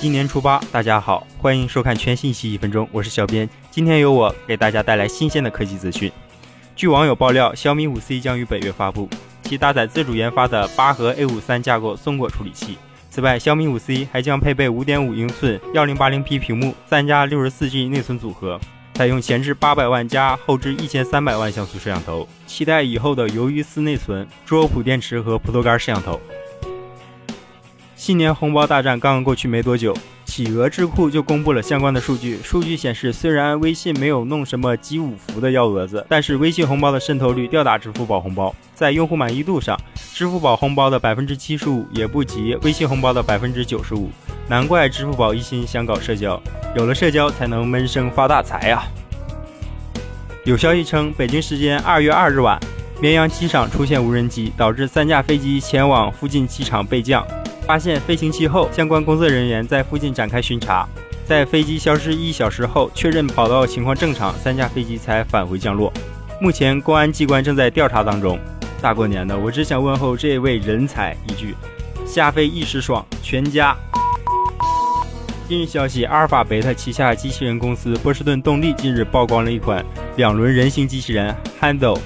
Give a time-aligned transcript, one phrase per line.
[0.00, 3.50] 今年初八，大家好，欢迎收看全新一期一分钟，我是小编。
[3.68, 6.10] 今天由我给大家带来新鲜的科技资讯。
[6.76, 9.08] 据网友爆料，小米五 C 将于本月发布，
[9.42, 12.78] 其搭载自主研发的八核 A 五三架构松果处理器。
[13.10, 18.60] 此外，小米五 C 还将配备五点五英寸幺零八零 P 屏幕，三加六十四 G 内存组合，
[18.94, 26.20] 采用前置八百万加后置一千三百万像素摄像头，期待以后的鱿鱼丝内存、猪肉脯电池和葡萄干摄像头。
[28.08, 29.94] 新年红包大战刚刚过去没多久，
[30.24, 32.38] 企鹅智库就公布了相关的数据。
[32.42, 38.56] 数据显示，虽然微信没有弄什么集五福的幺蛾子，但是微信红包的渗透率吊打支付宝红包。
[38.74, 39.78] 在用户满意度上，
[40.14, 44.10] 支付宝红包的百分之七十五也不及微信红包的百分之九十五。
[44.48, 46.40] 难怪支付宝一心想搞社交，
[46.74, 48.84] 有了社交才能闷声发大财呀！
[50.46, 52.58] 有消息称，北京时间二月二日晚，
[53.02, 57.22] 绵阳机场出现无人机，导致三架飞机前往附近机场备降。
[57.68, 60.88] 发现飞行器后，相关工作人员在附近展开巡查，
[61.26, 65.92] 在飞机消失一小时后，确认跑道情况正常，三架飞机才返回降落。
[66.40, 68.38] 目前公安机关正在调查当中。
[68.80, 71.54] 大过年的，我只想问候这位人才一句：
[72.06, 73.76] 下飞一时爽，全家。
[75.46, 79.84] 近日消息，阿尔法贝塔旗下机器人公司波士顿动力近日曝光了一款
[80.16, 81.98] 两轮人形机器人 Handle。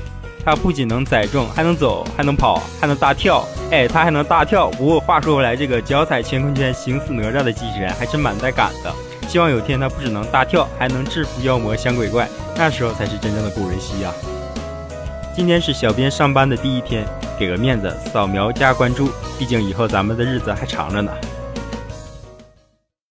[0.44, 3.44] 它不仅能载重，还能走，还能跑，还能大跳。
[3.70, 4.68] 哎，它还能大跳。
[4.70, 8.92] 不过话说回来，这个脚踩乾坤圈行似哪吒的机器人还是蛮带感的。
[9.28, 14.12] 希望有天它不只能大跳，还能制服妖魔降鬼怪，那时候才是真正的古人稀呀。
[15.34, 17.06] 今天是小编上班的第一天，
[17.38, 21.10] 给个面子，扫描加关注，毕竟以后咱们的日子还长着呢。